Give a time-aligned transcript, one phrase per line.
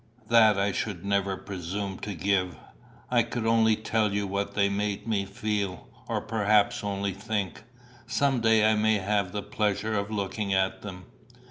[0.29, 2.57] "That I should never presume to give.
[3.11, 7.61] I could only tell you what they made me feel, or perhaps only think.
[8.07, 11.05] Some day I may have the pleasure of looking at them."